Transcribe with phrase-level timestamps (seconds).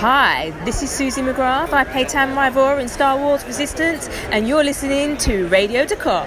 [0.00, 1.72] Hi, this is Suzie McGrath.
[1.72, 6.26] I play Tam Ryvora in Star Wars Resistance, and you're listening to Radio D'Qar.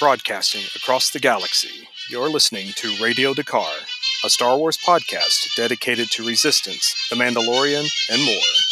[0.00, 3.68] Broadcasting across the galaxy, you're listening to Radio D'Qar,
[4.24, 8.69] a Star Wars podcast dedicated to Resistance, The Mandalorian, and more.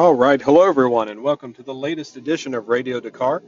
[0.00, 3.42] All right, hello everyone, and welcome to the latest edition of Radio D'Qar.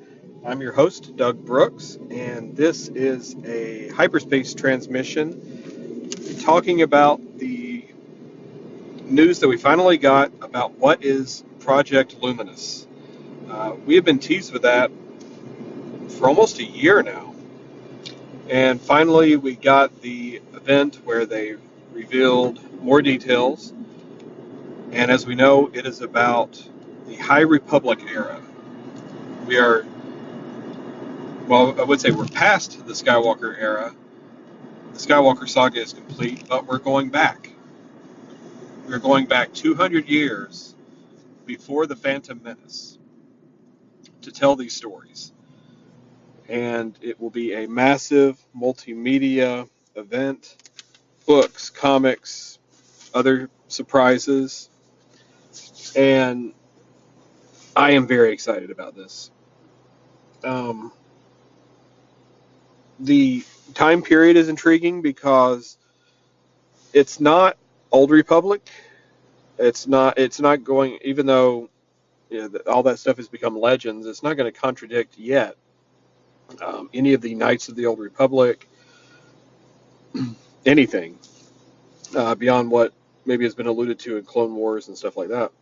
[0.45, 6.10] I'm your host, Doug Brooks, and this is a hyperspace transmission
[6.43, 7.87] talking about the
[9.05, 12.87] news that we finally got about what is Project Luminous.
[13.48, 14.91] Uh, we have been teased with that
[16.19, 17.34] for almost a year now,
[18.51, 21.55] and finally we got the event where they
[21.95, 23.73] revealed more details
[24.93, 26.62] and as we know, it is about
[27.07, 28.40] the High Republic era.
[29.46, 29.87] We are,
[31.49, 33.95] well, I would say we're past the Skywalker era.
[34.93, 37.49] The Skywalker saga is complete, but we're going back.
[38.87, 40.74] We're going back 200 years
[41.46, 42.99] before the Phantom Menace
[44.21, 45.32] to tell these stories.
[46.51, 50.56] And it will be a massive multimedia event
[51.24, 52.59] books, comics,
[53.15, 54.68] other surprises
[55.97, 56.52] and
[57.75, 59.30] I am very excited about this.
[60.45, 60.93] Um,
[63.01, 65.78] the time period is intriguing because
[66.93, 67.56] it's not
[67.91, 68.69] Old Republic.
[69.59, 70.19] It's not.
[70.19, 70.99] It's not going.
[71.03, 71.71] Even though
[72.31, 75.56] you know, all that stuff has become legends, it's not going to contradict yet
[76.61, 78.69] um, any of the Knights of the Old Republic.
[80.67, 81.19] anything
[82.15, 82.93] uh, beyond what
[83.25, 85.53] maybe has been alluded to in Clone Wars and stuff like that.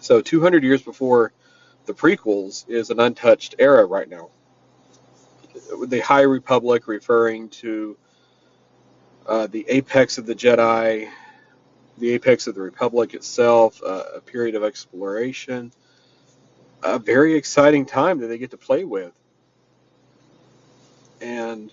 [0.00, 1.32] So 200 years before
[1.86, 4.30] the prequels is an untouched era right now.
[5.86, 7.96] The High Republic referring to
[9.26, 11.08] uh, the apex of the Jedi,
[11.98, 15.70] the apex of the Republic itself, uh, a period of exploration,
[16.82, 19.12] a very exciting time that they get to play with.
[21.20, 21.72] And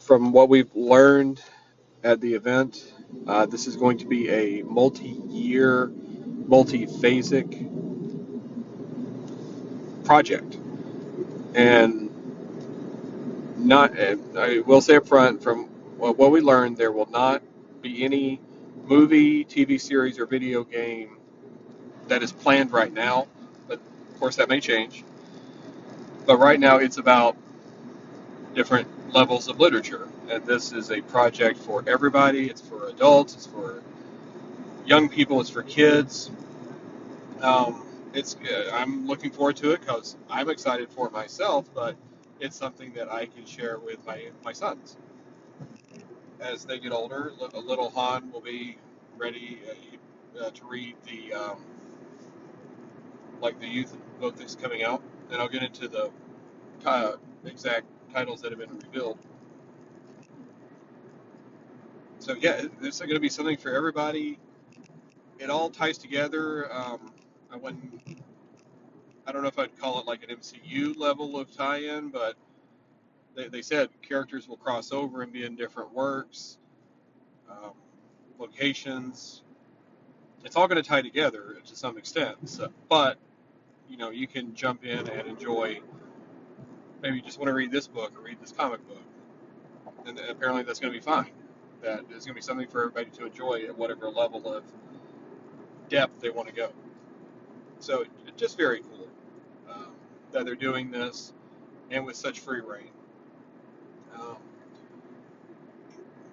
[0.00, 1.40] from what we've learned
[2.02, 2.92] at the event,
[3.26, 5.88] uh, this is going to be a multi-year,
[6.46, 7.70] multi-phasic
[10.04, 10.58] project,
[11.54, 12.10] and
[13.56, 13.92] not.
[13.98, 15.66] I will say up front, from
[15.98, 17.42] what we learned, there will not
[17.80, 18.40] be any
[18.84, 21.18] movie, TV series, or video game
[22.08, 23.28] that is planned right now.
[23.68, 23.80] But
[24.12, 25.04] of course, that may change.
[26.26, 27.36] But right now, it's about
[28.54, 30.08] different levels of literature.
[30.28, 32.48] And this is a project for everybody.
[32.48, 33.34] It's for adults.
[33.34, 33.82] It's for
[34.86, 35.40] young people.
[35.40, 36.30] It's for kids.
[37.40, 41.96] Um, it's uh, I'm looking forward to it because I'm excited for myself, but
[42.40, 44.96] it's something that I can share with my my sons.
[46.40, 48.78] As they get older, a little Han will be
[49.18, 49.60] ready
[50.38, 51.58] uh, uh, to read the um,
[53.40, 56.10] like the youth book that's coming out, and I'll get into the
[56.84, 57.12] uh,
[57.44, 59.18] exact titles that have been revealed.
[62.18, 64.38] So yeah, there's going to be something for everybody.
[65.38, 66.72] It all ties together.
[66.72, 67.12] Um,
[67.52, 68.00] I wouldn't.
[69.26, 72.36] I don't know if I'd call it like an MCU level of tie-in, but
[73.34, 76.58] they, they said characters will cross over and be in different works,
[77.50, 77.72] um,
[78.38, 79.42] locations.
[80.44, 82.48] It's all going to tie together to some extent.
[82.48, 83.18] So, but
[83.88, 85.80] you know, you can jump in and enjoy
[87.02, 89.02] maybe you just want to read this book or read this comic book.
[90.06, 91.30] And apparently that's going to be fine.
[91.82, 94.62] That there's going to be something for everybody to enjoy at whatever level of
[95.88, 96.70] depth they want to go.
[97.80, 99.08] So it's just very cool
[99.68, 99.88] um,
[100.30, 101.32] that they're doing this
[101.90, 102.90] and with such free reign.
[104.14, 104.36] Um,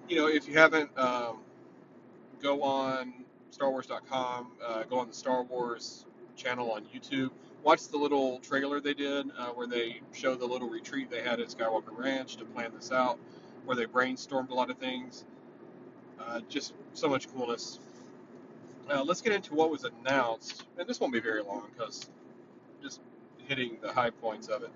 [0.08, 1.38] you know, if you haven't, um,
[2.40, 3.12] go on
[3.52, 6.06] StarWars.com, uh, go on the Star Wars
[6.36, 7.30] channel on YouTube
[7.62, 11.40] watch the little trailer they did uh, where they show the little retreat they had
[11.40, 13.18] at Skywalker Ranch to plan this out,
[13.64, 15.24] where they brainstormed a lot of things.
[16.18, 17.78] Uh, just so much coolness.
[18.90, 22.10] Uh, let's get into what was announced, and this won't be very long because
[22.82, 23.00] just
[23.46, 24.70] hitting the high points of it.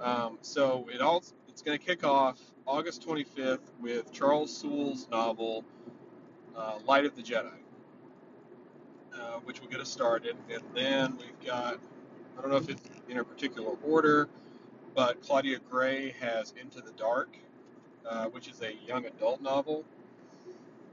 [0.00, 5.64] Um, so it all it's going to kick off August 25th with Charles Soule's novel
[6.56, 7.52] uh, Light of the Jedi,
[9.14, 11.78] uh, which will get us started, and then we've got
[12.38, 14.28] I don't know if it's in a particular order,
[14.94, 17.36] but Claudia Gray has Into the Dark,
[18.08, 19.84] uh, which is a young adult novel.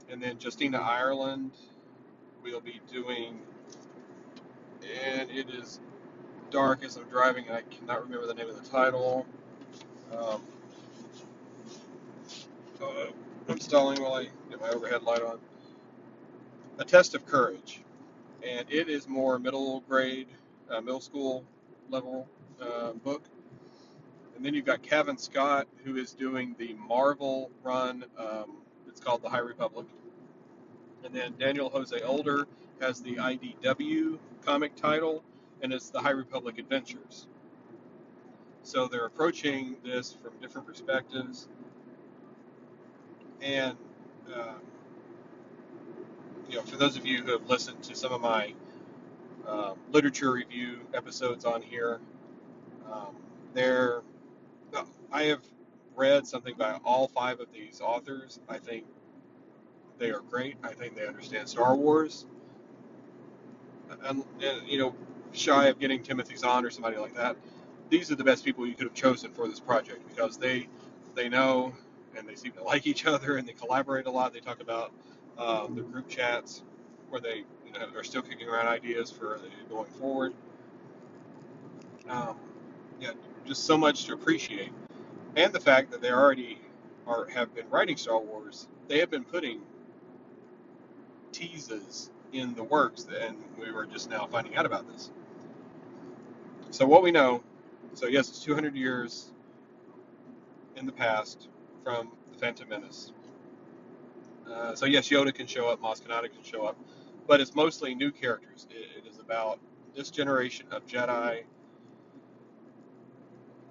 [0.10, 1.52] And then Justina Ireland
[2.44, 3.40] will be doing,
[5.06, 5.80] and it is
[6.52, 9.26] dark as I'm driving, and I cannot remember the name of the title.
[10.12, 10.42] Um,
[12.82, 13.08] uh,
[13.50, 15.40] I'm stalling while I get my overhead light on.
[16.80, 17.82] A Test of Courage,
[18.44, 20.28] and it is more middle grade,
[20.71, 21.44] uh, middle school
[21.89, 22.27] level
[22.62, 23.24] uh, book.
[24.36, 28.06] And then you've got Cavan Scott, who is doing the Marvel run.
[28.18, 28.57] Um,
[28.88, 29.88] it's called The High Republic.
[31.04, 32.48] And then Daniel Jose Older
[32.81, 35.24] has the IDW comic title,
[35.62, 37.27] and it's The High Republic Adventures.
[38.63, 41.48] So they're approaching this from different perspectives.
[43.42, 43.77] And,
[44.33, 44.54] uh,
[46.50, 48.54] you know, for those of you who have listened to some of my
[49.50, 52.00] um, literature review episodes on here,
[52.92, 53.16] um,
[53.54, 54.01] there,
[55.12, 55.42] I have
[55.96, 58.40] read something by all five of these authors.
[58.48, 58.86] I think
[59.98, 60.56] they are great.
[60.63, 62.25] I think they understand Star Wars.
[64.04, 64.96] And, and you know,
[65.31, 67.36] shy of getting Timothy Zahn or somebody like that,
[67.90, 70.68] these are the best people you could have chosen for this project because they
[71.16, 71.74] they know
[72.16, 74.34] and they seem to like each other and they collaborate a lot.
[74.34, 74.94] They talk about
[75.38, 76.63] uh, the group chats
[77.10, 77.44] where they
[77.95, 79.39] are still kicking around ideas for
[79.69, 80.33] going forward.
[82.10, 82.36] Um,
[83.00, 83.12] yeah,
[83.45, 84.71] just so much to appreciate,
[85.36, 86.60] and the fact that they already
[87.07, 88.68] are have been writing Star Wars.
[88.88, 89.62] They have been putting
[91.31, 95.12] teases in the works, and we were just now finding out about this.
[96.71, 97.44] So what we know,
[97.94, 99.31] so yes, it's 200 years
[100.75, 101.48] in the past
[101.83, 103.12] from the Phantom Menace.
[104.50, 106.77] Uh, so yes, Yoda can show up, Maz Kanata can show up,
[107.30, 108.68] but it's mostly new characters.
[108.72, 109.60] it, it is about
[109.96, 111.44] this generation of Jedi.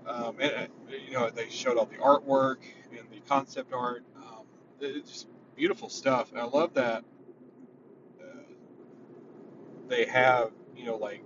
[0.07, 0.67] Um, and, uh,
[1.07, 2.59] you know, they showed all the artwork
[2.91, 4.05] and the concept art.
[4.17, 4.47] Um,
[4.81, 7.05] it's just beautiful stuff, and I love that
[9.89, 11.23] they have, you know, like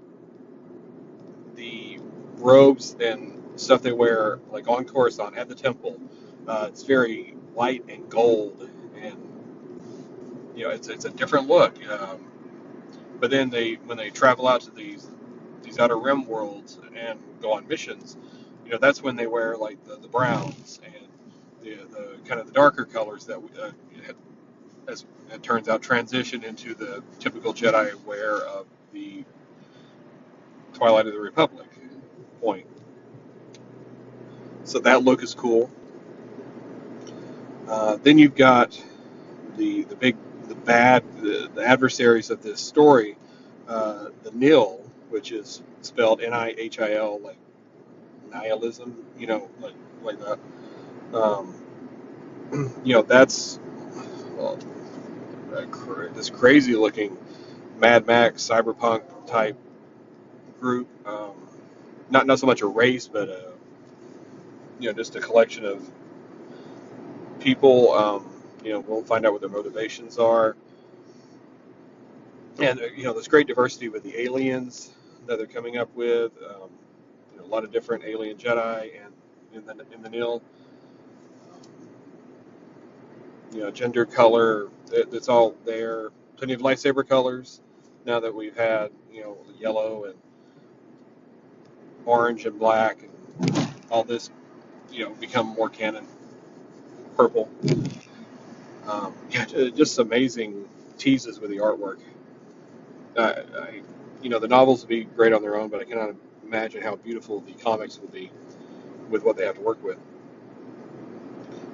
[1.55, 1.99] the
[2.37, 6.00] robes and stuff they wear, like on Coruscant at the temple.
[6.46, 8.69] Uh, it's very white and gold,
[10.56, 11.75] you know, it's it's a different look.
[11.88, 12.26] Um,
[13.20, 15.08] but then they, when they travel out to these
[15.62, 18.16] these outer rim worlds and go on missions,
[18.64, 21.06] you know, that's when they wear like the, the browns and
[21.62, 23.72] the, the kind of the darker colors that uh,
[24.88, 29.25] as it turns out, transition into the typical Jedi wear of the
[30.75, 31.69] Twilight of the Republic
[32.40, 32.66] point.
[34.64, 35.70] So that look is cool.
[37.69, 38.82] Uh, then you've got
[39.56, 40.16] the the big
[40.64, 43.17] bad the, the adversaries of this story,
[43.69, 47.38] uh, the Nihil, which is spelled N-I-H-I-L, like
[48.31, 50.38] nihilism, you know, like like that.
[51.14, 51.55] Um,
[52.85, 53.59] you know, that's
[54.37, 54.59] well,
[56.14, 57.17] this crazy looking
[57.79, 59.56] Mad Max cyberpunk type
[60.61, 60.88] group.
[61.06, 61.32] Um,
[62.11, 63.53] not not so much a race, but a,
[64.79, 65.88] you know just a collection of
[67.41, 67.93] people.
[67.93, 68.31] Um,
[68.64, 70.56] you know, we'll find out what their motivations are,
[72.61, 74.91] and uh, you know, there's great diversity with the aliens
[75.26, 76.32] that they're coming up with.
[76.43, 76.70] Um,
[77.32, 79.14] you know, a lot of different alien Jedi and
[79.55, 80.43] in the in the Nihil
[83.53, 86.10] you know, gender, color, it, it's all there.
[86.36, 87.60] Plenty of lightsaber colors.
[88.05, 90.15] Now that we've had, you know, yellow and
[92.05, 94.31] orange and black and all this,
[94.91, 96.06] you know, become more canon.
[97.17, 97.48] Purple.
[98.89, 101.98] Um, yeah, just amazing teases with the artwork.
[103.19, 103.82] I, I,
[104.22, 106.96] you know, the novels would be great on their own, but I cannot imagine how
[106.96, 108.31] beautiful the comics will be
[109.10, 109.98] with what they have to work with.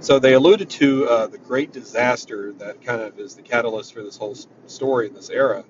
[0.01, 4.03] So they alluded to uh, the great disaster that kind of is the catalyst for
[4.03, 4.37] this whole
[4.67, 5.65] story in this era.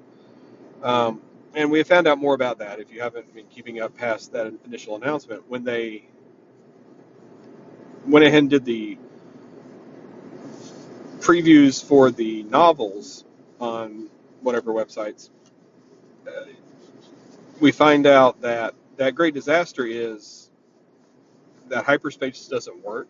[0.82, 1.22] Um,
[1.54, 4.32] and we have found out more about that if you haven't been keeping up past
[4.32, 5.48] that initial announcement.
[5.48, 6.04] When they
[8.06, 8.98] went ahead and did the
[11.18, 13.24] previews for the novels
[13.60, 14.08] on
[14.42, 15.30] whatever websites,
[17.60, 20.50] we find out that that great disaster is
[21.68, 23.08] that hyperspace doesn't work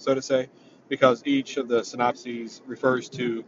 [0.00, 0.48] so to say,
[0.88, 3.44] because each of the synopses refers to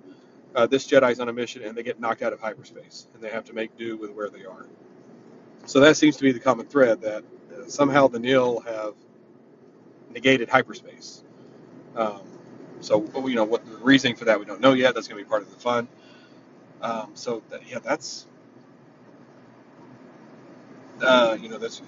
[0.55, 3.31] uh, this Jedi's on a mission and they get knocked out of hyperspace and they
[3.31, 4.67] have to make do with where they are.
[5.65, 7.25] So that seems to be the common thread that
[7.57, 8.95] uh, somehow the Nihil have
[10.11, 11.25] negated hyperspace.
[11.97, 12.21] Um,
[12.83, 14.95] so you know what the reasoning for that we don't know yet.
[14.95, 15.89] That's going to be part of the fun.
[16.83, 18.27] Um, so that, yeah, that's
[21.01, 21.81] uh, you know that's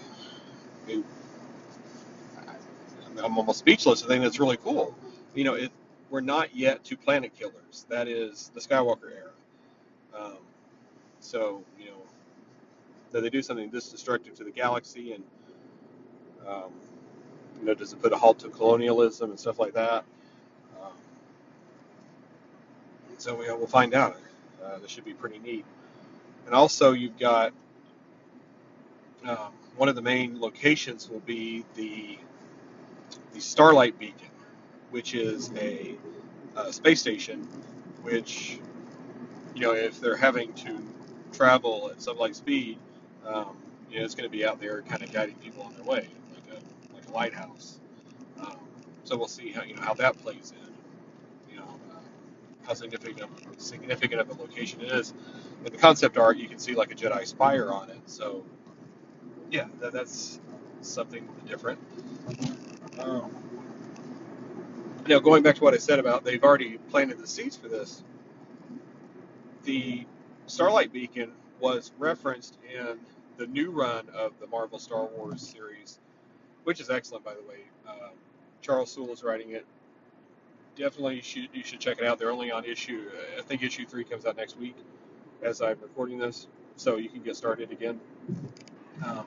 [3.22, 4.02] I'm almost speechless.
[4.04, 4.94] I think that's really cool.
[5.34, 5.72] You know, it
[6.10, 7.86] we're not yet to Planet Killers.
[7.88, 9.30] That is the Skywalker era.
[10.16, 10.38] Um,
[11.20, 12.02] so you know
[13.12, 15.24] that they do something this destructive to the galaxy, and
[16.46, 16.72] um,
[17.60, 20.04] you know, does it put a halt to colonialism and stuff like that?
[20.82, 20.92] Um,
[23.24, 24.20] so we, we'll find out.
[24.62, 25.64] Uh, this should be pretty neat.
[26.44, 27.54] And also, you've got
[29.26, 32.18] um, one of the main locations will be the
[33.32, 34.28] the Starlight Beacon,
[34.90, 35.96] which is a,
[36.54, 37.48] a space station,
[38.02, 38.58] which
[39.54, 40.78] you know if they're having to
[41.32, 42.78] travel at some light speed,
[43.26, 43.56] um,
[43.90, 46.08] you know it's going to be out there kind of guiding people on their way,
[46.34, 47.80] like a like a lighthouse.
[48.38, 48.58] Um,
[49.04, 50.63] so we'll see how you know how that plays in.
[52.66, 53.30] How significant
[53.60, 55.14] significant of a location it is.
[55.64, 58.00] In the concept art, you can see like a Jedi spire on it.
[58.06, 58.44] So
[59.50, 60.40] yeah, that, that's
[60.80, 61.78] something different.
[62.98, 63.30] Um,
[65.06, 68.02] now, going back to what I said about they've already planted the seeds for this,
[69.64, 70.06] the
[70.46, 72.98] Starlight Beacon was referenced in
[73.36, 75.98] the new run of the Marvel Star Wars series,
[76.64, 77.60] which is excellent, by the way.
[77.88, 78.12] Um,
[78.62, 79.66] Charles Soule is writing it.
[80.76, 82.18] Definitely, should, you should check it out.
[82.18, 84.76] They're only on issue, I think issue three comes out next week
[85.42, 88.00] as I'm recording this, so you can get started again.
[89.04, 89.26] Um,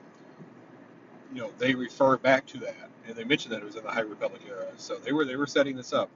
[1.32, 3.90] you know, they refer back to that, and they mentioned that it was in the
[3.90, 6.10] High Republic era, so they were they were setting this up.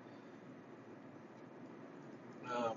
[2.55, 2.75] Um,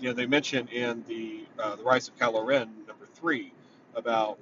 [0.00, 3.52] you know, they mentioned in the uh, the Rise of Kylo Ren number three
[3.94, 4.38] about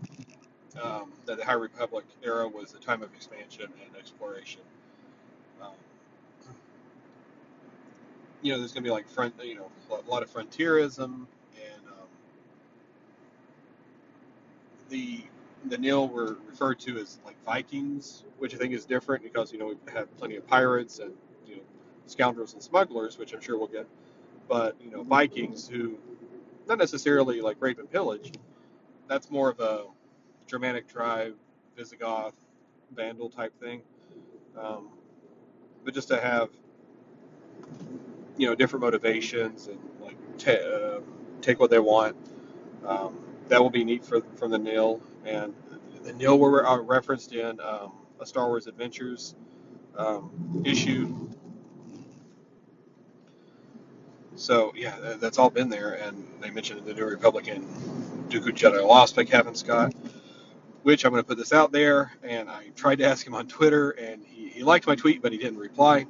[0.82, 4.62] um, that the High Republic era was a time of expansion and exploration.
[8.42, 11.26] You know, there's going to be like front, you know, a lot of frontierism
[11.56, 12.08] and um,
[14.88, 15.22] the
[15.66, 19.58] the Nihil were referred to as like Vikings, which I think is different because you
[19.58, 21.12] know we've plenty of pirates and
[21.46, 21.62] you know
[22.06, 23.86] scoundrels and smugglers, which I'm sure we'll get.
[24.48, 25.98] But you know Vikings who
[26.68, 28.32] not necessarily like rape and pillage.
[29.08, 29.86] That's more of a
[30.46, 31.34] Germanic tribe,
[31.76, 32.34] Visigoth,
[32.94, 33.80] Vandal type thing.
[34.58, 34.90] Um,
[35.84, 36.50] but just to have
[38.38, 41.00] you know different motivations and like ta uh,
[41.42, 42.16] take what they want.
[42.86, 43.18] Um,
[43.48, 45.54] that will be neat for from the Nihil and
[46.08, 49.34] the Nihil were uh, referenced in um, a Star Wars Adventures
[49.96, 51.28] um, issue.
[54.36, 57.62] So yeah, that, that's all been there, and they mentioned the New Republican
[58.28, 59.94] Dooku Jedi Lost by Cavan Scott,
[60.82, 62.12] which I'm going to put this out there.
[62.22, 65.32] And I tried to ask him on Twitter, and he, he liked my tweet, but
[65.32, 66.06] he didn't reply.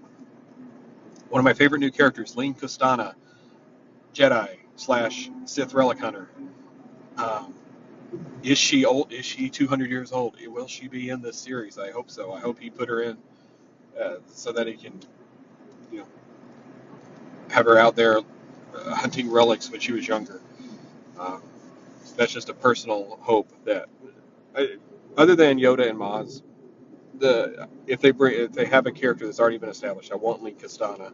[1.28, 3.14] One of my favorite new characters, Lene Kostana,
[4.14, 6.28] Jedi slash Sith relic hunter.
[7.16, 7.54] Um,
[8.42, 9.12] is she old?
[9.12, 10.36] Is she 200 years old?
[10.46, 11.78] Will she be in this series?
[11.78, 12.32] I hope so.
[12.32, 13.18] I hope he put her in
[14.00, 14.98] uh, so that he can,
[15.92, 16.06] you know,
[17.50, 20.40] have her out there uh, hunting relics when she was younger.
[21.18, 21.42] Um,
[22.16, 23.88] that's just a personal hope that,
[24.56, 24.76] I,
[25.16, 26.42] other than Yoda and Maz,
[27.20, 30.42] the if they bring if they have a character that's already been established, I want
[30.42, 31.12] Lene Kostana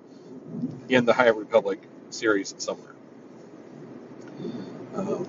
[0.88, 2.94] in the High Republic series somewhere.
[4.94, 5.26] Um,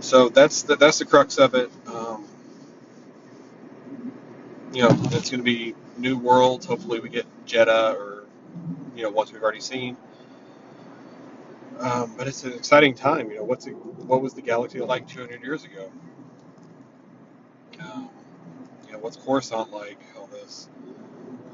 [0.00, 1.70] so that's the, that's the crux of it.
[1.86, 2.26] Um,
[4.72, 6.66] you know, it's going to be new worlds.
[6.66, 8.24] Hopefully, we get Jedha or
[8.96, 9.96] you know ones we've already seen.
[11.78, 13.30] Um, but it's an exciting time.
[13.30, 15.90] You know, what's it, what was the galaxy like 200 years ago?
[17.80, 18.10] Um,
[19.02, 19.98] what's Coruscant like?
[20.18, 20.68] All this.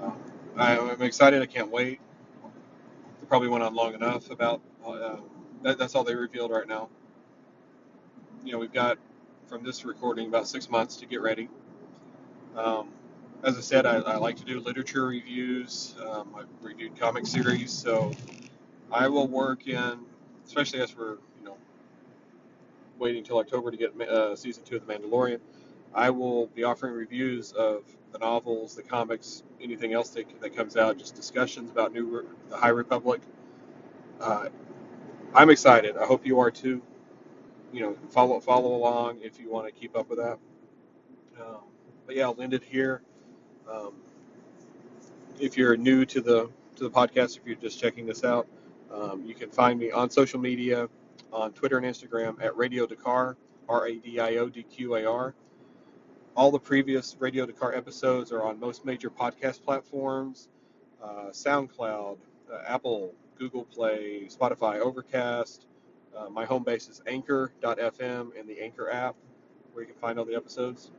[0.03, 0.17] Um,
[0.57, 1.43] I, am excited.
[1.43, 2.01] I can't wait.
[3.21, 4.61] They probably went on long enough about.
[4.87, 5.17] Uh,
[5.63, 6.89] that, that's all they revealed right now
[8.45, 8.99] you know, we've got
[9.47, 11.49] from this recording about six months to get ready.
[12.57, 12.89] Um,
[13.43, 15.95] as I said, I, I, like to do literature reviews.
[16.05, 18.13] Um, I've reviewed comic series, so
[18.91, 20.01] I will work in,
[20.47, 21.57] especially as we're you know
[22.99, 25.41] waiting till October to get uh, season two of The Mandalorian.
[25.95, 30.77] I will be offering reviews of the novels, the comics, anything else that, that comes
[30.77, 33.21] out, just discussions about New the High Republic.
[34.21, 34.49] Uh,
[35.35, 35.97] I'm excited.
[35.97, 36.83] I hope you are too
[37.73, 40.39] you know, follow follow along if you want to keep up with that.
[41.41, 41.63] Um,
[42.07, 43.03] but yeah, I'll end it here.
[43.71, 43.95] Um,
[45.39, 48.47] if you're new to the to the podcast, if you're just checking this out,
[48.93, 50.89] um, you can find me on social media,
[51.33, 53.37] on Twitter and Instagram at Radio D'Qar,
[53.69, 55.35] R A D I O D Q A R.
[56.39, 60.49] All the previous Radio D'Qar episodes are on most major podcast platforms
[61.03, 62.17] uh, SoundCloud,
[62.53, 65.67] uh, Apple, Google Play, Spotify, Overcast,
[66.17, 69.17] uh, my home base is anchor.fm and the Anchor app,
[69.73, 70.93] where you can find all the episodes.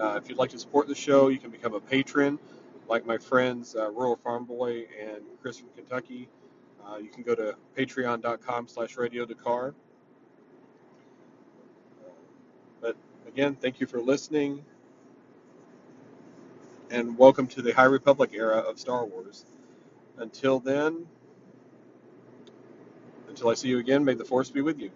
[0.00, 2.38] Uh, if you'd like to support the show, you can become a patron,
[2.88, 6.26] like my friends uh, Rural Farm Boy and Chris from Kentucky.
[6.86, 9.74] Uh, you can go to patreon.com slash radio D'Qar.
[12.80, 12.96] But
[13.28, 14.64] again, thank you for listening,
[16.90, 19.44] and welcome to the High Republic era of Star Wars.
[20.16, 21.06] Until then,
[23.28, 24.90] until I see you again, may the Force be with you.